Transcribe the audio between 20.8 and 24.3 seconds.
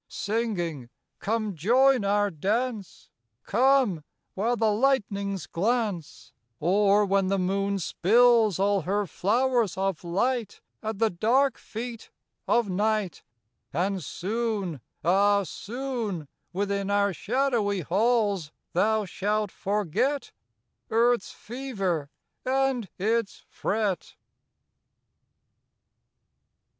Earth's fever and its fret."